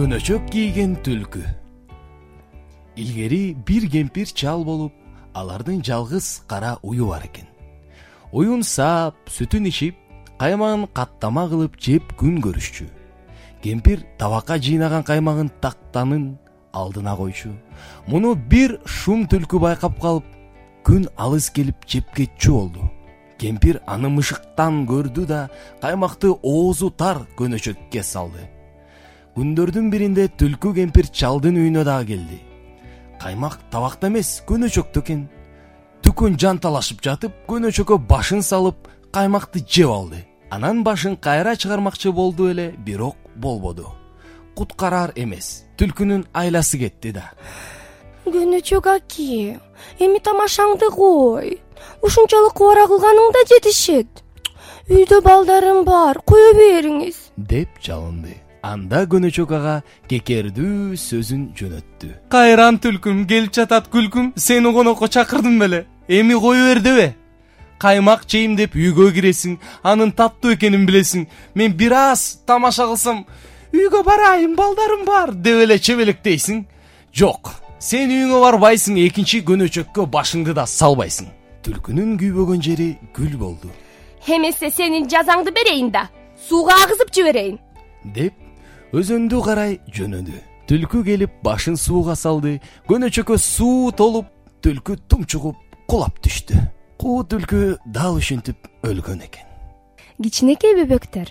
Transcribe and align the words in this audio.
көнөчөк 0.00 0.46
кийген 0.48 0.94
түлкү. 1.04 1.42
Илгери 2.96 3.52
бир 3.68 3.84
кемпир 3.92 4.30
чал 4.32 4.62
болуп 4.64 4.92
алардын 5.36 5.82
жалгыз 5.84 6.28
кара 6.48 6.78
ую 6.82 7.08
бар 7.10 7.26
экен. 7.26 7.44
Уюн 8.32 8.62
саап 8.64 9.28
сүтүн 9.28 9.66
ичип 9.68 9.98
каймагын 10.40 10.86
каттама 10.96 11.42
кылып 11.50 11.76
жеп 11.76 12.14
күн 12.16 12.38
көрүшчү. 12.40 12.86
Кемпир 13.60 14.06
табакка 14.16 14.56
жыйнаган 14.56 15.04
каймагын 15.04 15.50
тактанын 15.60 16.38
алдына 16.72 17.12
койчу. 17.16 17.52
Муну 18.06 18.32
бир 18.34 18.78
шум 18.86 19.26
түлкү 19.28 19.60
байкап 19.60 20.00
калып 20.00 20.30
күн 20.82 21.10
алыс 21.18 21.50
келип 21.50 21.84
жеп 21.86 22.08
кетчү 22.16 22.54
болду. 22.56 22.88
Кемпир 23.36 23.82
аны 23.86 24.08
мышыктан 24.08 24.86
көрдү 24.88 25.26
да 25.26 25.42
каймакты 25.82 26.32
оозу 26.32 26.88
тар 26.88 27.26
көнөчөккө 27.36 28.02
салды 28.02 28.48
күндөрдүн 29.36 29.90
биринде 29.92 30.26
түлкү 30.40 30.72
кемпир 30.74 31.06
чалдын 31.14 31.58
үйүнө 31.60 31.84
дагы 31.86 32.14
келди. 32.14 32.38
Каймак 33.22 33.60
табакта 33.70 34.08
эмес 34.10 34.40
көнөчөктө 34.48 35.02
экен. 35.04 35.22
Дүкөн 36.02 36.38
жанталашып 36.40 37.02
жатып 37.04 37.36
көнөчөккө 37.50 38.00
башын 38.10 38.42
салып 38.42 38.88
каймакты 39.14 39.62
жеп 39.62 39.92
алды. 39.94 40.24
Анан 40.50 40.82
башын 40.82 41.16
кайра 41.16 41.54
чыгармакчы 41.54 42.12
болду 42.12 42.50
эле 42.50 42.70
бирок 42.86 43.16
болбоду. 43.36 43.86
Куткараар 44.56 45.12
эмес 45.14 45.64
түлкүнүн 45.78 46.26
айласы 46.34 46.82
кетти 46.82 47.14
да. 47.14 47.30
Көнөчөк 48.26 48.90
аке 48.96 49.60
эми 50.02 50.18
тамашаңды 50.18 50.90
кой. 50.90 51.60
Ушунчалык 52.02 52.60
убара 52.60 52.88
кылганың 52.90 53.32
да 53.36 53.46
жетишет. 53.54 54.24
Үйдө 54.90 55.22
балдарым 55.22 55.84
бар 55.86 56.18
кое 56.26 56.52
бериңиз? 56.58 57.28
Деп 57.36 57.78
жалынды 57.80 58.40
анда 58.62 59.04
көнөчөк 59.10 59.54
ага 59.56 59.76
кекердүү 60.10 60.96
сөзүн 61.00 61.50
жөнөттү. 61.56 62.10
Кайран 62.32 62.78
түлкүм 62.82 63.24
келип 63.30 63.54
жатат 63.56 63.88
күлкүм 63.92 64.32
сени 64.36 64.72
конокко 64.72 65.08
чакырдым 65.08 65.58
беле. 65.58 65.86
Эми 66.08 66.34
кое 66.34 66.74
бер 66.74 66.82
дебе 66.82 67.14
каймак 67.80 68.26
жейм 68.28 68.56
деп 68.58 68.74
үйгө 68.76 69.08
киресиң 69.16 69.56
анын 69.82 70.12
таттуу 70.12 70.52
экенин 70.54 70.84
билесиң. 70.88 71.26
Мен 71.54 71.72
бир 71.72 71.94
аз 71.96 72.42
тамаша 72.46 72.86
кылсам 72.90 73.24
үйгө 73.72 74.04
барайын 74.04 74.56
балдарым 74.56 75.06
бар 75.08 75.32
деп 75.32 75.64
эле 75.64 75.78
чебелектейсиң. 75.78 76.64
Жок 77.12 77.54
сен 77.80 78.12
үйүңө 78.12 78.42
барбайсың 78.44 79.00
экинчи 79.06 79.40
көнөчөккө 79.48 80.06
башыңды 80.12 80.54
да 80.54 80.66
салбайсың. 80.68 81.30
Түлкүнүн 81.64 82.18
күйбөгөн 82.20 82.60
жери 82.62 82.90
гүл 83.16 83.36
болду. 83.40 83.72
Эмесе 84.28 84.70
сенин 84.70 85.08
жазаңды 85.08 85.54
берейин 85.56 85.90
да 85.90 86.08
сууга 86.48 86.76
агызып 86.84 87.12
жиберейин. 87.16 87.58
Деп 88.04 88.34
өзөндү 88.96 89.40
карай 89.44 89.78
жөнөдү. 89.94 90.38
Түлкү 90.70 91.02
келип 91.06 91.36
башын 91.44 91.76
сууга 91.78 92.16
салды. 92.18 92.58
Көнөчөккө 92.90 93.38
суу 93.38 93.90
толуп 93.94 94.30
түлкү 94.62 94.96
тумчугуп 95.10 95.58
кулап 95.90 96.18
түштү. 96.22 96.58
Куу 97.00 97.22
түлкү 97.26 97.78
дал 97.86 98.18
ушинтип 98.18 98.70
өлгөн 98.86 99.22
экен. 99.26 99.46
Кичинекей 100.22 100.76
бөбөктөр? 100.82 101.30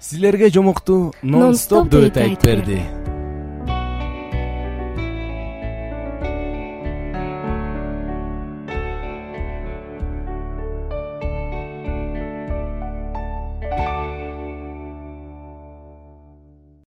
Силерге 0.00 0.50
жомокту 0.52 1.14
нон 1.22 1.56
стоп 1.56 1.88
дуэти 1.90 2.20
айтып 2.20 2.44
берди 2.44 3.03